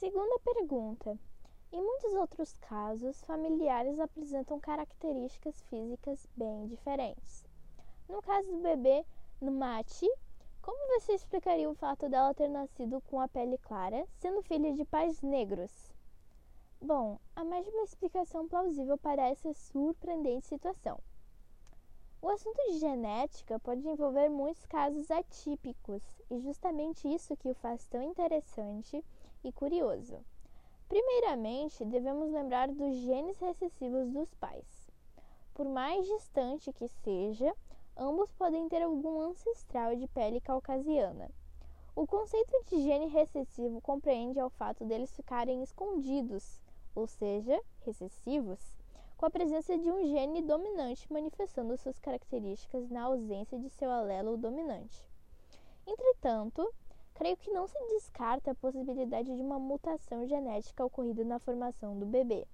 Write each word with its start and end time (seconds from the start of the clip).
Segunda 0.00 0.38
pergunta. 0.38 1.18
Em 1.70 1.82
muitos 1.82 2.14
outros 2.14 2.54
casos, 2.54 3.20
familiares 3.20 4.00
apresentam 4.00 4.58
características 4.58 5.60
físicas 5.64 6.26
bem 6.34 6.64
diferentes. 6.68 7.44
No 8.08 8.22
caso 8.22 8.50
do 8.50 8.62
bebê 8.62 9.04
no 9.42 9.52
mate, 9.52 10.10
como 10.62 10.98
você 10.98 11.12
explicaria 11.12 11.68
o 11.68 11.74
fato 11.74 12.08
dela 12.08 12.32
ter 12.32 12.48
nascido 12.48 13.02
com 13.10 13.20
a 13.20 13.28
pele 13.28 13.58
clara, 13.58 14.08
sendo 14.16 14.40
filha 14.40 14.72
de 14.72 14.86
pais 14.86 15.20
negros? 15.20 15.92
Bom, 16.80 17.18
há 17.36 17.44
mais 17.44 17.68
uma 17.68 17.82
explicação 17.82 18.48
plausível 18.48 18.96
para 18.96 19.28
essa 19.28 19.52
surpreendente 19.52 20.46
situação. 20.46 20.98
O 22.30 22.32
assunto 22.32 22.62
de 22.70 22.78
genética 22.78 23.58
pode 23.58 23.88
envolver 23.88 24.28
muitos 24.28 24.64
casos 24.64 25.10
atípicos, 25.10 26.00
e 26.30 26.38
justamente 26.38 27.12
isso 27.12 27.36
que 27.36 27.48
o 27.48 27.54
faz 27.56 27.84
tão 27.88 28.00
interessante 28.04 29.04
e 29.42 29.50
curioso. 29.50 30.24
Primeiramente, 30.88 31.84
devemos 31.84 32.30
lembrar 32.30 32.68
dos 32.68 32.94
genes 32.98 33.36
recessivos 33.40 34.08
dos 34.12 34.32
pais. 34.34 34.88
Por 35.54 35.68
mais 35.68 36.06
distante 36.06 36.72
que 36.72 36.86
seja, 37.02 37.52
ambos 37.96 38.32
podem 38.34 38.68
ter 38.68 38.80
algum 38.80 39.20
ancestral 39.22 39.96
de 39.96 40.06
pele 40.06 40.40
caucasiana. 40.40 41.28
O 41.96 42.06
conceito 42.06 42.62
de 42.66 42.80
gene 42.80 43.06
recessivo 43.08 43.80
compreende 43.80 44.38
ao 44.38 44.50
fato 44.50 44.84
deles 44.84 45.12
ficarem 45.16 45.64
escondidos, 45.64 46.62
ou 46.94 47.08
seja, 47.08 47.60
recessivos, 47.80 48.72
com 49.20 49.26
a 49.26 49.30
presença 49.30 49.76
de 49.76 49.90
um 49.90 50.02
gene 50.06 50.40
dominante 50.40 51.12
manifestando 51.12 51.76
suas 51.76 51.98
características 51.98 52.88
na 52.88 53.02
ausência 53.02 53.58
de 53.58 53.68
seu 53.68 53.90
alelo 53.90 54.38
dominante. 54.38 55.06
Entretanto, 55.86 56.66
creio 57.12 57.36
que 57.36 57.50
não 57.50 57.66
se 57.66 57.78
descarta 57.88 58.52
a 58.52 58.54
possibilidade 58.54 59.36
de 59.36 59.42
uma 59.42 59.58
mutação 59.58 60.26
genética 60.26 60.86
ocorrida 60.86 61.22
na 61.22 61.38
formação 61.38 61.98
do 61.98 62.06
bebê. 62.06 62.46